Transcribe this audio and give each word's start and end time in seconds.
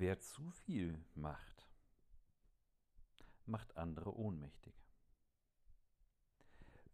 Wer 0.00 0.20
zu 0.20 0.52
viel 0.52 1.04
macht, 1.16 1.66
macht 3.46 3.76
andere 3.76 4.16
ohnmächtig. 4.16 4.72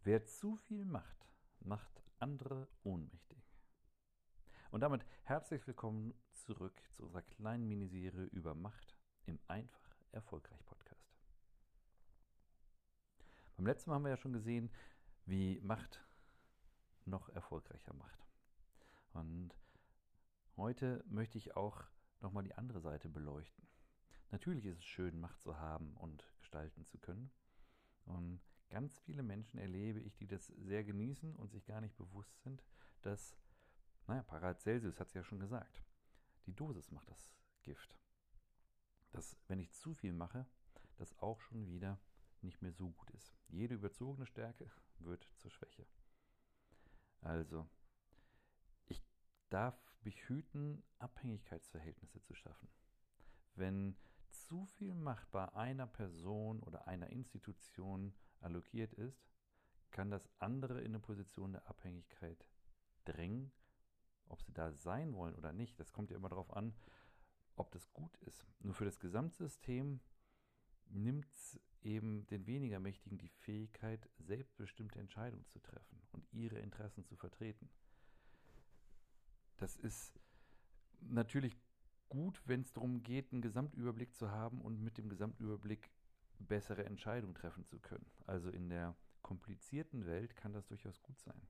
Wer 0.01 0.25
zu 0.25 0.55
viel 0.55 0.85
macht, 0.85 1.29
macht 1.59 2.01
andere 2.17 2.67
ohnmächtig. 2.81 3.43
Und 4.71 4.79
damit 4.79 5.05
herzlich 5.21 5.67
willkommen 5.67 6.15
zurück 6.33 6.81
zu 6.93 7.03
unserer 7.03 7.21
kleinen 7.21 7.67
Miniserie 7.67 8.25
über 8.25 8.55
Macht 8.55 8.97
im 9.27 9.39
Einfach 9.47 9.95
Erfolgreich 10.11 10.65
Podcast. 10.65 11.15
Beim 13.55 13.67
letzten 13.67 13.91
Mal 13.91 13.97
haben 13.97 14.05
wir 14.05 14.09
ja 14.09 14.17
schon 14.17 14.33
gesehen, 14.33 14.71
wie 15.27 15.59
Macht 15.61 16.03
noch 17.05 17.29
erfolgreicher 17.29 17.93
macht. 17.93 18.25
Und 19.13 19.51
heute 20.57 21.05
möchte 21.07 21.37
ich 21.37 21.55
auch 21.55 21.83
nochmal 22.25 22.43
die 22.43 22.55
andere 22.55 22.81
Seite 22.81 23.07
beleuchten. 23.07 23.67
Natürlich 24.31 24.65
ist 24.65 24.79
es 24.79 24.83
schön, 24.83 25.19
Macht 25.19 25.39
zu 25.41 25.59
haben 25.59 25.95
und 25.97 26.25
gestalten 26.39 26.85
zu 26.87 26.97
können. 26.97 27.31
Und 28.05 28.41
ganz 28.69 28.99
viele 28.99 29.21
Menschen 29.21 29.59
erlebe 29.59 29.99
ich, 29.99 30.15
die 30.17 30.27
das 30.27 30.47
sehr 30.47 30.83
genießen 30.83 31.35
und 31.35 31.51
sich 31.51 31.65
gar 31.65 31.81
nicht 31.81 31.95
bewusst 31.95 32.41
sind, 32.41 32.63
dass, 33.03 33.37
naja, 34.07 34.23
Paracelsus 34.23 34.99
hat 34.99 35.07
es 35.07 35.13
ja 35.13 35.23
schon 35.23 35.39
gesagt, 35.39 35.83
die 36.47 36.55
Dosis 36.55 36.91
macht 36.91 37.09
das 37.09 37.31
Gift. 37.61 37.95
Dass, 39.11 39.37
wenn 39.47 39.59
ich 39.59 39.71
zu 39.71 39.93
viel 39.93 40.11
mache, 40.11 40.47
das 40.97 41.17
auch 41.19 41.39
schon 41.41 41.67
wieder 41.67 41.99
nicht 42.41 42.61
mehr 42.61 42.73
so 42.73 42.89
gut 42.89 43.11
ist. 43.11 43.37
Jede 43.49 43.75
überzogene 43.75 44.25
Stärke 44.25 44.69
wird 44.99 45.29
zur 45.37 45.51
Schwäche. 45.51 45.85
Also, 47.21 47.67
darf 49.49 49.84
mich 50.05 50.29
hüten, 50.29 50.83
Abhängigkeitsverhältnisse 50.99 52.21
zu 52.21 52.33
schaffen. 52.33 52.69
Wenn 53.55 53.95
zu 54.29 54.65
viel 54.65 54.93
Macht 54.93 55.31
bei 55.31 55.51
einer 55.53 55.87
Person 55.87 56.59
oder 56.59 56.87
einer 56.87 57.09
Institution 57.09 58.13
allokiert 58.41 58.93
ist, 58.93 59.25
kann 59.91 60.11
das 60.11 60.29
andere 60.39 60.81
in 60.81 60.87
eine 60.87 60.99
Position 60.99 61.53
der 61.53 61.67
Abhängigkeit 61.67 62.45
drängen. 63.05 63.51
Ob 64.27 64.41
sie 64.41 64.53
da 64.53 64.71
sein 64.71 65.13
wollen 65.13 65.35
oder 65.35 65.53
nicht, 65.53 65.79
das 65.79 65.93
kommt 65.93 66.09
ja 66.09 66.17
immer 66.17 66.29
darauf 66.29 66.51
an, 66.51 66.73
ob 67.55 67.71
das 67.71 67.91
gut 67.93 68.17
ist. 68.17 68.45
Nur 68.59 68.73
für 68.73 68.85
das 68.85 68.99
Gesamtsystem 68.99 70.01
nimmt 70.87 71.31
es 71.31 71.59
eben 71.81 72.25
den 72.27 72.45
weniger 72.47 72.79
Mächtigen 72.79 73.17
die 73.17 73.29
Fähigkeit, 73.29 74.09
selbstbestimmte 74.17 74.99
Entscheidungen 74.99 75.45
zu 75.47 75.59
treffen 75.59 76.01
und 76.11 76.27
ihre 76.33 76.59
Interessen 76.59 77.05
zu 77.05 77.15
vertreten. 77.15 77.69
Das 79.57 79.75
ist 79.77 80.19
natürlich 81.01 81.55
gut, 82.09 82.41
wenn 82.45 82.61
es 82.61 82.73
darum 82.73 83.03
geht, 83.03 83.31
einen 83.31 83.41
Gesamtüberblick 83.41 84.15
zu 84.15 84.31
haben 84.31 84.61
und 84.61 84.81
mit 84.81 84.97
dem 84.97 85.09
Gesamtüberblick 85.09 85.91
bessere 86.39 86.85
Entscheidungen 86.85 87.35
treffen 87.35 87.65
zu 87.65 87.79
können. 87.79 88.05
Also 88.25 88.49
in 88.49 88.69
der 88.69 88.95
komplizierten 89.21 90.05
Welt 90.05 90.35
kann 90.35 90.53
das 90.53 90.67
durchaus 90.67 91.01
gut 91.01 91.19
sein. 91.19 91.41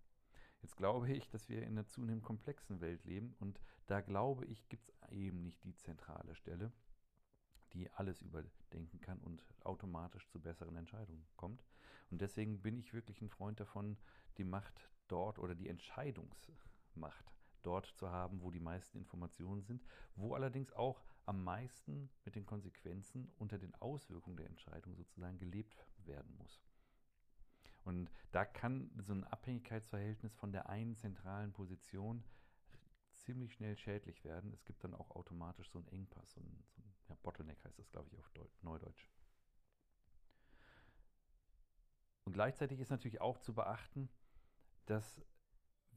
Jetzt 0.61 0.78
glaube 0.78 1.11
ich, 1.11 1.30
dass 1.30 1.50
wir 1.50 1.61
in 1.61 1.70
einer 1.70 1.88
zunehmend 1.88 2.23
komplexen 2.23 2.81
Welt 2.81 3.03
leben 3.03 3.36
und 3.39 3.59
da 3.86 4.02
glaube 4.02 4.45
ich, 4.45 4.67
gibt 4.70 4.89
es 4.89 5.11
eben 5.11 5.44
nicht 5.44 5.64
die 5.64 5.76
zentrale 5.76 6.33
Stelle, 6.36 6.72
die 7.73 7.92
alles 7.92 8.22
überdenken 8.22 9.00
kann 9.02 9.20
und 9.20 9.44
automatisch 9.64 10.28
zu 10.30 10.39
besseren 10.39 10.76
Entscheidungen 10.76 11.28
kommt. 11.36 11.64
Und 12.09 12.22
deswegen 12.22 12.61
bin 12.61 12.78
ich 12.78 12.94
wirklich 12.94 13.22
ein 13.22 13.30
Freund 13.30 13.59
davon, 13.59 13.98
die 14.38 14.44
Macht 14.44 14.89
dort 15.08 15.38
oder 15.38 15.53
die 15.53 15.70
Entscheidungsmacht 15.70 17.34
dort 17.66 17.88
zu 17.95 18.09
haben, 18.11 18.41
wo 18.41 18.52
die 18.52 18.59
meisten 18.59 18.97
Informationen 18.97 19.63
sind, 19.63 19.83
wo 20.16 20.35
allerdings 20.35 20.71
auch 20.73 21.02
am 21.25 21.44
meisten 21.44 22.09
mit 22.23 22.35
den 22.35 22.45
Konsequenzen 22.45 23.31
unter 23.38 23.58
den 23.58 23.73
Auswirkungen 23.75 24.37
der 24.37 24.48
Entscheidung 24.48 24.95
sozusagen 24.95 25.37
gelebt 25.37 25.75
werden 26.05 26.36
muss. 26.37 26.61
Und 27.83 28.11
da 28.31 28.45
kann 28.45 28.92
so 28.98 29.14
ein 29.14 29.23
Abhängigkeitsverhältnis 29.23 30.36
von 30.36 30.52
der 30.52 30.70
einen 30.70 30.95
zentralen 30.95 31.54
Position 31.54 32.23
ziemlich 33.11 33.54
schnell 33.54 33.77
schädlich 33.77 34.23
werden. 34.23 34.52
Es 34.54 34.65
gibt 34.65 34.83
dann 34.83 34.93
auch 34.93 35.11
automatisch 35.11 35.70
so 35.70 35.80
einen 35.80 35.87
Engpass, 35.87 36.33
so 36.33 36.42
ein, 36.42 36.64
so 36.75 36.81
ein 36.81 36.95
ja, 37.09 37.15
Bottleneck 37.21 37.64
heißt 37.64 37.80
das, 37.80 37.89
glaube 37.89 38.09
ich, 38.11 38.17
auf 38.17 38.30
Deut 38.30 38.52
Neudeutsch. 38.64 39.08
Und 42.25 42.33
gleichzeitig 42.33 42.80
ist 42.80 42.89
natürlich 42.89 43.21
auch 43.21 43.37
zu 43.37 43.54
beachten, 43.54 44.09
dass 44.87 45.21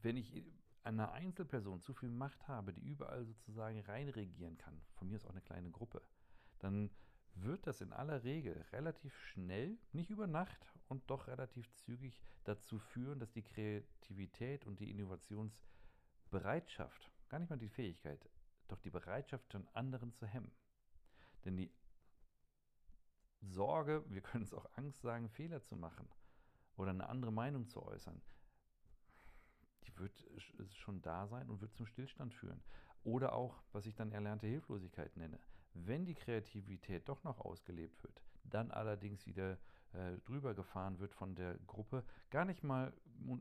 wenn 0.01 0.15
ich 0.15 0.43
einer 0.89 1.13
Einzelperson 1.13 1.81
zu 1.81 1.93
viel 1.93 2.09
Macht 2.09 2.47
habe, 2.47 2.73
die 2.73 2.81
überall 2.81 3.25
sozusagen 3.25 3.79
reinregieren 3.81 4.57
kann, 4.57 4.81
von 4.95 5.07
mir 5.07 5.15
ist 5.15 5.25
auch 5.25 5.31
eine 5.31 5.41
kleine 5.41 5.71
Gruppe, 5.71 6.01
dann 6.59 6.89
wird 7.35 7.67
das 7.67 7.81
in 7.81 7.93
aller 7.93 8.23
Regel 8.23 8.65
relativ 8.71 9.15
schnell, 9.17 9.77
nicht 9.93 10.09
über 10.09 10.27
Nacht 10.27 10.73
und 10.87 11.09
doch 11.09 11.27
relativ 11.27 11.71
zügig 11.73 12.19
dazu 12.43 12.79
führen, 12.79 13.19
dass 13.19 13.31
die 13.31 13.43
Kreativität 13.43 14.65
und 14.65 14.79
die 14.79 14.89
Innovationsbereitschaft, 14.89 17.11
gar 17.29 17.39
nicht 17.39 17.49
mal 17.49 17.57
die 17.57 17.69
Fähigkeit, 17.69 18.29
doch 18.67 18.79
die 18.79 18.89
Bereitschaft 18.89 19.51
von 19.51 19.67
anderen 19.73 20.13
zu 20.13 20.25
hemmen. 20.25 20.51
Denn 21.45 21.55
die 21.55 21.71
Sorge, 23.41 24.03
wir 24.09 24.21
können 24.21 24.43
es 24.43 24.53
auch 24.53 24.65
Angst 24.75 25.01
sagen, 25.01 25.29
Fehler 25.29 25.63
zu 25.63 25.75
machen 25.75 26.09
oder 26.75 26.89
eine 26.89 27.07
andere 27.07 27.31
Meinung 27.31 27.67
zu 27.67 27.83
äußern, 27.83 28.21
wird 29.99 30.13
schon 30.73 31.01
da 31.01 31.27
sein 31.27 31.49
und 31.49 31.61
wird 31.61 31.73
zum 31.73 31.85
Stillstand 31.85 32.33
führen. 32.33 32.61
Oder 33.03 33.33
auch, 33.33 33.61
was 33.71 33.85
ich 33.85 33.95
dann 33.95 34.11
erlernte 34.11 34.47
Hilflosigkeit 34.47 35.15
nenne. 35.15 35.39
Wenn 35.73 36.05
die 36.05 36.15
Kreativität 36.15 37.07
doch 37.07 37.23
noch 37.23 37.39
ausgelebt 37.39 38.03
wird, 38.03 38.21
dann 38.43 38.71
allerdings 38.71 39.25
wieder 39.25 39.57
äh, 39.93 40.17
drüber 40.25 40.53
gefahren 40.53 40.99
wird 40.99 41.13
von 41.13 41.35
der 41.35 41.57
Gruppe, 41.65 42.03
gar 42.29 42.45
nicht 42.45 42.63
mal 42.63 42.93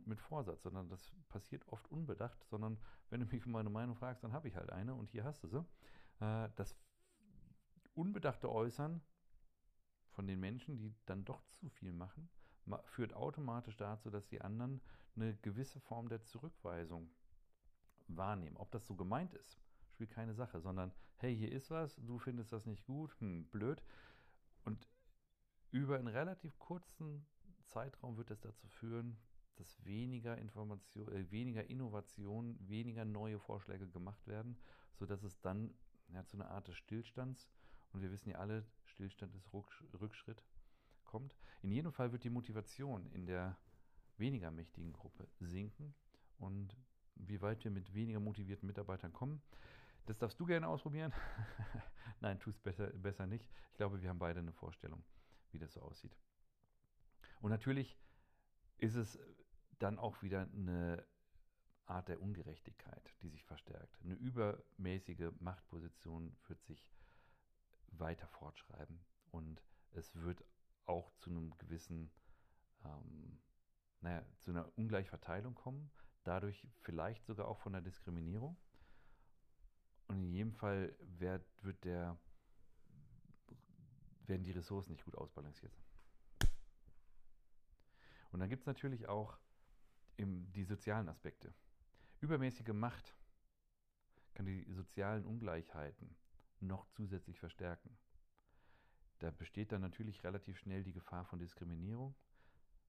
mit 0.07 0.21
Vorsatz, 0.21 0.63
sondern 0.63 0.89
das 0.89 1.13
passiert 1.29 1.67
oft 1.69 1.91
unbedacht, 1.91 2.43
sondern 2.45 2.79
wenn 3.11 3.21
du 3.21 3.27
mich 3.27 3.45
um 3.47 3.53
meine 3.53 3.71
Meinung 3.71 3.97
fragst, 3.97 4.25
dann 4.25 4.33
habe 4.33 4.49
ich 4.49 4.57
halt 4.57 4.71
eine 4.71 4.95
und 4.95 5.11
hier 5.11 5.25
hast 5.25 5.43
du 5.43 5.49
sie. 5.49 5.65
Äh, 6.21 6.49
das 6.57 6.77
unbedachte 7.95 8.51
Äußern 8.51 9.01
von 10.11 10.27
den 10.27 10.41
Menschen, 10.41 10.77
die 10.77 10.95
dann 11.07 11.25
doch 11.25 11.43
zu 11.53 11.69
viel 11.69 11.93
machen, 11.93 12.29
führt 12.84 13.15
automatisch 13.15 13.77
dazu, 13.77 14.11
dass 14.11 14.27
die 14.29 14.41
anderen 14.41 14.81
eine 15.17 15.34
gewisse 15.37 15.81
Form 15.81 16.09
der 16.09 16.23
Zurückweisung 16.23 17.11
wahrnehmen. 18.09 18.56
Ob 18.56 18.71
das 18.71 18.87
so 18.87 18.95
gemeint 18.95 19.34
ist, 19.34 19.59
spielt 19.91 20.11
keine 20.11 20.34
Sache, 20.34 20.61
sondern 20.61 20.93
hey, 21.17 21.37
hier 21.37 21.51
ist 21.51 21.71
was, 21.71 21.97
du 21.97 22.19
findest 22.19 22.53
das 22.53 22.67
nicht 22.67 22.84
gut, 22.84 23.15
hm, 23.21 23.47
blöd. 23.47 23.83
Und 24.65 24.89
über 25.71 25.99
einen 25.99 26.09
relativ 26.09 26.59
kurzen 26.59 27.27
Zeitraum 27.67 28.17
wird 28.17 28.31
es 28.31 28.41
dazu 28.41 28.69
führen, 28.69 29.19
dass 29.56 29.85
weniger 29.85 30.39
Information, 30.39 31.12
äh, 31.12 31.31
weniger 31.31 31.69
Innovation, 31.69 32.56
weniger 32.61 33.05
neue 33.05 33.39
Vorschläge 33.41 33.89
gemacht 33.89 34.27
werden, 34.27 34.56
sodass 34.95 35.23
es 35.25 35.41
dann 35.41 35.75
ja, 36.09 36.25
zu 36.25 36.37
einer 36.37 36.50
Art 36.50 36.69
des 36.69 36.77
Stillstands, 36.77 37.50
und 37.93 38.03
wir 38.03 38.11
wissen 38.11 38.31
ja 38.31 38.39
alle, 38.39 38.65
Stillstand 38.85 39.35
ist 39.35 39.53
Rückschritt, 39.53 40.43
kommt. 41.09 41.35
In 41.63 41.73
jedem 41.73 41.91
Fall 41.91 42.13
wird 42.13 42.23
die 42.23 42.31
Motivation 42.31 43.11
in 43.11 43.27
der 43.27 43.59
weniger 44.17 44.53
mächtigen 44.53 44.93
Gruppe 44.93 45.29
sinken 45.41 45.95
und 46.39 46.77
wie 47.17 47.41
weit 47.43 47.65
wir 47.65 47.73
mit 47.73 47.93
weniger 47.95 48.21
motivierten 48.21 48.67
Mitarbeitern 48.67 49.13
kommen, 49.13 49.43
das 50.07 50.19
darfst 50.19 50.39
du 50.39 50.47
gerne 50.47 50.69
ausprobieren. 50.69 51.13
Nein, 52.21 52.39
tu 52.39 52.51
es 52.51 52.59
besser, 52.59 52.87
besser 52.91 53.27
nicht. 53.27 53.49
Ich 53.73 53.77
glaube, 53.77 54.01
wir 54.01 54.09
haben 54.09 54.19
beide 54.19 54.39
eine 54.39 54.53
Vorstellung, 54.53 55.03
wie 55.51 55.59
das 55.59 55.73
so 55.73 55.83
aussieht. 55.83 56.17
Und 57.41 57.51
natürlich 57.51 57.99
ist 58.79 58.95
es 58.95 59.19
dann 59.79 59.99
auch 59.99 60.23
wieder 60.23 60.49
eine 60.55 61.05
Art 61.87 62.09
der 62.09 62.21
Ungerechtigkeit, 62.21 63.15
die 63.23 63.29
sich 63.29 63.44
verstärkt. 63.44 63.99
Eine 64.03 64.15
übermäßige 64.15 65.31
Machtposition 65.41 66.37
wird 66.47 66.62
sich 66.62 66.88
weiter 67.93 68.29
fortschreiben 68.29 69.00
und 69.31 69.62
es 69.93 70.15
wird 70.15 70.44
auch 70.88 71.12
zu 71.19 71.31
einem 71.31 71.56
gewissen, 71.58 72.11
ähm, 72.85 73.38
naja, 74.00 74.25
zu 74.38 74.50
einer 74.50 74.70
Ungleichverteilung 74.76 75.55
kommen, 75.55 75.90
dadurch 76.25 76.67
vielleicht 76.81 77.26
sogar 77.26 77.49
auch 77.49 77.58
von 77.58 77.73
der 77.73 77.82
Diskriminierung. 77.82 78.56
Und 80.08 80.23
in 80.23 80.32
jedem 80.32 80.52
Fall 80.52 80.94
wird, 81.19 81.44
wird 81.62 81.85
der, 81.85 82.19
werden 84.26 84.44
die 84.44 84.52
Ressourcen 84.52 84.93
nicht 84.93 85.05
gut 85.05 85.17
ausbalanciert. 85.17 85.73
Und 88.31 88.41
dann 88.41 88.49
gibt 88.49 88.62
es 88.62 88.67
natürlich 88.67 89.08
auch 89.08 89.38
im, 90.17 90.50
die 90.52 90.64
sozialen 90.64 91.08
Aspekte. 91.08 91.52
Übermäßige 92.20 92.73
Macht 92.73 93.14
kann 94.34 94.46
die 94.46 94.64
sozialen 94.73 95.25
Ungleichheiten 95.25 96.17
noch 96.61 96.87
zusätzlich 96.88 97.38
verstärken. 97.38 97.96
Da 99.19 99.31
besteht 99.31 99.73
dann 99.73 99.81
natürlich 99.81 100.23
relativ 100.23 100.59
schnell 100.59 100.85
die 100.85 100.93
Gefahr 100.93 101.25
von 101.25 101.38
Diskriminierung. 101.38 102.15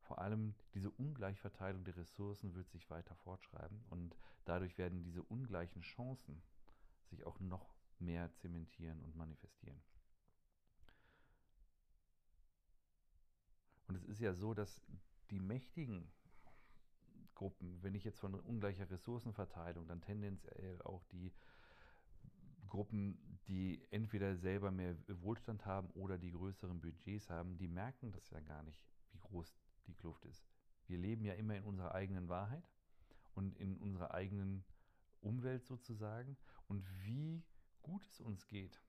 Vor 0.02 0.20
allem 0.20 0.56
diese 0.74 0.90
Ungleichverteilung 0.92 1.84
der 1.84 1.98
Ressourcen 1.98 2.56
wird 2.56 2.70
sich 2.70 2.90
weiter 2.90 3.16
fortschreiben 3.16 3.84
und 3.90 4.16
dadurch 4.46 4.78
werden 4.78 5.04
diese 5.04 5.24
ungleichen 5.24 5.82
Chancen 5.82 6.42
sich 7.10 7.26
auch 7.26 7.40
noch 7.40 7.74
mehr 8.00 8.32
zementieren 8.36 9.02
und 9.02 9.16
manifestieren. 9.16 9.82
Und 13.88 13.96
es 13.96 14.04
ist 14.06 14.20
ja 14.20 14.34
so, 14.34 14.54
dass 14.54 14.82
die 15.32 15.40
mächtigen 15.40 16.12
Gruppen, 17.34 17.82
wenn 17.82 17.96
ich 17.96 18.04
jetzt 18.04 18.20
von 18.20 18.36
ungleicher 18.36 18.90
Ressourcenverteilung, 18.90 19.88
dann 19.88 20.02
tendenziell 20.02 20.82
auch 20.84 21.04
die 21.06 21.32
Gruppen, 22.68 23.29
die 23.48 23.82
entweder 23.92 24.36
selber 24.36 24.72
mehr 24.72 24.96
Wohlstand 25.22 25.66
haben 25.66 25.90
oder 25.92 26.18
die 26.18 26.32
größeren 26.32 26.80
Budgets 26.80 27.30
haben, 27.30 27.58
die 27.58 27.68
merken 27.68 28.12
das 28.12 28.30
ja 28.30 28.40
gar 28.42 28.64
nicht, 28.64 28.84
wie 29.12 29.20
groß 29.20 29.56
die 29.88 29.94
Kluft 29.94 30.26
ist. 30.26 30.46
Wir 30.88 30.98
leben 30.98 31.26
ja 31.26 31.34
immer 31.34 31.56
in 31.56 31.64
unserer 31.64 31.94
eigenen 31.96 32.30
Wahrheit 32.30 32.70
und 33.34 33.56
in 33.58 33.78
unserer 33.78 34.14
eigenen 34.14 34.64
Umwelt 35.22 35.66
sozusagen. 35.66 36.38
Und 36.68 36.86
wie 37.04 37.44
gut 37.82 38.06
es 38.08 38.20
uns 38.20 38.48
geht, 38.48 38.82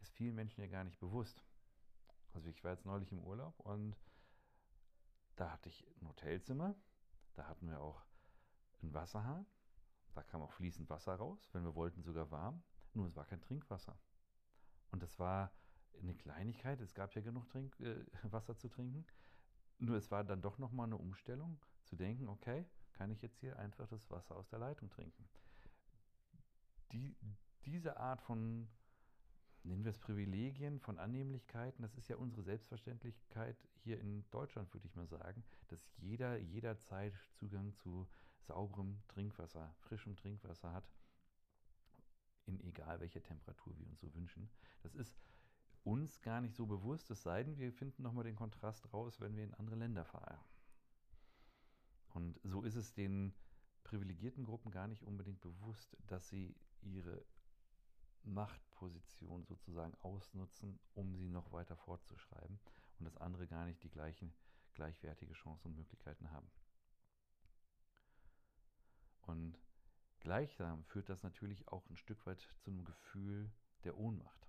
ist 0.00 0.12
vielen 0.12 0.34
Menschen 0.34 0.60
ja 0.60 0.66
gar 0.66 0.84
nicht 0.84 0.98
bewusst. 0.98 1.44
Also 2.32 2.48
ich 2.48 2.62
war 2.64 2.72
jetzt 2.72 2.84
neulich 2.84 3.12
im 3.12 3.20
Urlaub 3.20 3.58
und 3.60 3.96
da 5.36 5.52
hatte 5.52 5.68
ich 5.68 5.86
ein 6.00 6.08
Hotelzimmer, 6.08 6.74
da 7.34 7.46
hatten 7.46 7.68
wir 7.68 7.80
auch 7.80 8.04
einen 8.82 8.92
Wasserhahn, 8.92 9.46
da 10.14 10.22
kam 10.22 10.42
auch 10.42 10.52
fließend 10.52 10.88
Wasser 10.88 11.14
raus, 11.14 11.48
wenn 11.52 11.64
wir 11.64 11.74
wollten 11.74 12.02
sogar 12.02 12.30
warm, 12.30 12.62
nur 12.96 13.06
es 13.06 13.16
war 13.16 13.24
kein 13.26 13.40
Trinkwasser. 13.40 13.96
Und 14.90 15.02
das 15.02 15.18
war 15.18 15.52
eine 16.00 16.14
Kleinigkeit, 16.14 16.80
es 16.80 16.94
gab 16.94 17.14
ja 17.14 17.20
genug 17.20 17.48
Trink, 17.48 17.78
äh, 17.80 18.04
Wasser 18.22 18.56
zu 18.56 18.68
trinken, 18.68 19.04
nur 19.78 19.96
es 19.96 20.10
war 20.10 20.24
dann 20.24 20.42
doch 20.42 20.58
nochmal 20.58 20.86
eine 20.86 20.96
Umstellung 20.96 21.58
zu 21.84 21.96
denken, 21.96 22.28
okay, 22.28 22.66
kann 22.92 23.10
ich 23.10 23.20
jetzt 23.22 23.38
hier 23.38 23.58
einfach 23.58 23.86
das 23.88 24.10
Wasser 24.10 24.36
aus 24.36 24.48
der 24.48 24.58
Leitung 24.58 24.88
trinken. 24.88 25.28
Die, 26.92 27.14
diese 27.64 27.98
Art 27.98 28.22
von, 28.22 28.68
nennen 29.64 29.84
wir 29.84 29.90
es 29.90 29.98
Privilegien, 29.98 30.80
von 30.80 30.98
Annehmlichkeiten, 30.98 31.82
das 31.82 31.94
ist 31.96 32.08
ja 32.08 32.16
unsere 32.16 32.42
Selbstverständlichkeit 32.42 33.56
hier 33.82 34.00
in 34.00 34.24
Deutschland, 34.30 34.72
würde 34.72 34.86
ich 34.86 34.94
mal 34.94 35.06
sagen, 35.06 35.44
dass 35.68 35.92
jeder 35.98 36.38
jederzeit 36.38 37.12
Zugang 37.34 37.74
zu 37.74 38.08
sauberem 38.38 39.02
Trinkwasser, 39.08 39.74
frischem 39.80 40.16
Trinkwasser 40.16 40.72
hat, 40.72 40.88
in 42.46 42.60
egal 42.60 43.00
welcher 43.00 43.22
Temperatur 43.22 43.76
wir 43.78 43.86
uns 43.86 44.00
so 44.00 44.14
wünschen. 44.14 44.48
Das 44.82 44.94
ist 44.94 45.16
uns 45.84 46.20
gar 46.22 46.40
nicht 46.40 46.54
so 46.54 46.66
bewusst, 46.66 47.10
es 47.10 47.22
sei 47.22 47.42
denn, 47.44 47.58
wir 47.58 47.72
finden 47.72 48.02
nochmal 48.02 48.24
den 48.24 48.36
Kontrast 48.36 48.92
raus, 48.92 49.20
wenn 49.20 49.36
wir 49.36 49.44
in 49.44 49.54
andere 49.54 49.76
Länder 49.76 50.04
fahren. 50.04 50.38
Und 52.14 52.40
so 52.42 52.62
ist 52.62 52.76
es 52.76 52.92
den 52.94 53.34
privilegierten 53.84 54.44
Gruppen 54.44 54.70
gar 54.70 54.88
nicht 54.88 55.04
unbedingt 55.04 55.40
bewusst, 55.40 55.96
dass 56.06 56.28
sie 56.28 56.56
ihre 56.82 57.24
Machtposition 58.24 59.44
sozusagen 59.44 59.94
ausnutzen, 60.02 60.80
um 60.94 61.14
sie 61.14 61.28
noch 61.28 61.52
weiter 61.52 61.76
fortzuschreiben 61.76 62.58
und 62.98 63.04
dass 63.04 63.16
andere 63.18 63.46
gar 63.46 63.66
nicht 63.66 63.82
die 63.84 63.90
gleichen 63.90 64.32
gleichwertige 64.76 65.32
Chancen 65.32 65.68
und 65.68 65.76
Möglichkeiten 65.76 66.30
haben. 66.30 66.50
Und 69.22 69.58
gleichsam 70.26 70.82
führt 70.86 71.08
das 71.08 71.22
natürlich 71.22 71.68
auch 71.68 71.88
ein 71.88 71.96
Stück 71.96 72.26
weit 72.26 72.40
zu 72.40 72.48
einem 72.66 72.84
Gefühl 72.84 73.48
der 73.84 73.96
Ohnmacht. 73.96 74.48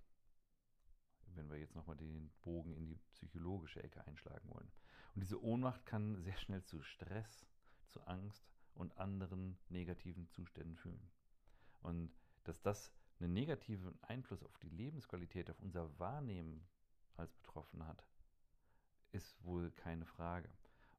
Wenn 1.36 1.48
wir 1.48 1.56
jetzt 1.56 1.76
nochmal 1.76 1.96
den 1.96 2.32
Bogen 2.42 2.74
in 2.74 2.84
die 2.84 2.98
psychologische 3.12 3.80
Ecke 3.80 4.04
einschlagen 4.04 4.48
wollen. 4.48 4.72
Und 5.14 5.20
diese 5.20 5.40
Ohnmacht 5.40 5.86
kann 5.86 6.20
sehr 6.20 6.36
schnell 6.36 6.64
zu 6.64 6.82
Stress, 6.82 7.46
zu 7.90 8.00
Angst 8.08 8.44
und 8.74 8.98
anderen 8.98 9.56
negativen 9.68 10.28
Zuständen 10.30 10.76
führen. 10.76 11.12
Und 11.82 12.10
dass 12.42 12.60
das 12.60 12.92
einen 13.20 13.32
negativen 13.32 14.02
Einfluss 14.02 14.42
auf 14.42 14.58
die 14.58 14.70
Lebensqualität, 14.70 15.48
auf 15.48 15.60
unser 15.60 15.96
Wahrnehmen 16.00 16.66
als 17.16 17.32
Betroffener 17.34 17.86
hat, 17.86 18.04
ist 19.12 19.44
wohl 19.44 19.70
keine 19.70 20.06
Frage. 20.06 20.50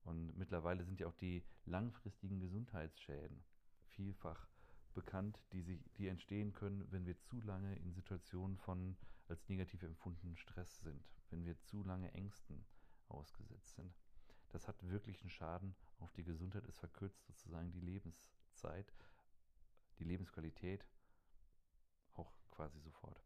Und 0.05 0.37
mittlerweile 0.37 0.85
sind 0.85 1.01
ja 1.01 1.07
auch 1.07 1.15
die 1.15 1.43
langfristigen 1.65 2.39
Gesundheitsschäden 2.39 3.43
vielfach 3.89 4.47
bekannt, 4.93 5.39
die, 5.53 5.61
sich, 5.61 5.79
die 5.97 6.07
entstehen 6.07 6.53
können, 6.53 6.85
wenn 6.91 7.05
wir 7.05 7.19
zu 7.19 7.41
lange 7.41 7.75
in 7.77 7.93
Situationen 7.93 8.57
von 8.57 8.97
als 9.27 9.47
negativ 9.47 9.83
empfundenen 9.83 10.35
Stress 10.35 10.79
sind, 10.81 11.03
wenn 11.29 11.45
wir 11.45 11.59
zu 11.61 11.83
lange 11.83 12.11
Ängsten 12.13 12.65
ausgesetzt 13.07 13.75
sind. 13.75 13.93
Das 14.49 14.67
hat 14.67 14.81
wirklich 14.89 15.21
einen 15.21 15.29
Schaden 15.29 15.75
auf 15.99 16.11
die 16.13 16.23
Gesundheit. 16.23 16.65
Es 16.65 16.77
verkürzt 16.77 17.23
sozusagen 17.25 17.71
die 17.71 17.81
Lebenszeit, 17.81 18.91
die 19.99 20.03
Lebensqualität 20.03 20.85
auch 22.13 22.33
quasi 22.49 22.79
sofort. 22.79 23.23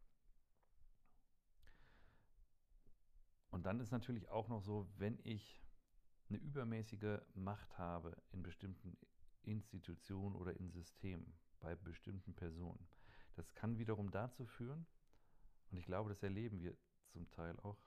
Und 3.50 3.64
dann 3.66 3.80
ist 3.80 3.92
natürlich 3.92 4.28
auch 4.28 4.48
noch 4.48 4.60
so, 4.60 4.88
wenn 4.98 5.18
ich 5.22 5.62
eine 6.28 6.38
übermäßige 6.38 7.20
Macht 7.34 7.78
habe 7.78 8.16
in 8.32 8.42
bestimmten 8.42 8.96
Institutionen 9.42 10.34
oder 10.34 10.56
in 10.56 10.70
Systemen, 10.70 11.38
bei 11.64 11.74
bestimmten 11.74 12.34
Personen, 12.34 12.86
das 13.34 13.54
kann 13.54 13.78
wiederum 13.78 14.10
dazu 14.10 14.46
führen, 14.46 14.86
und 15.70 15.78
ich 15.78 15.86
glaube, 15.86 16.10
das 16.10 16.22
erleben 16.22 16.60
wir 16.60 16.76
zum 17.08 17.28
Teil 17.30 17.58
auch 17.60 17.78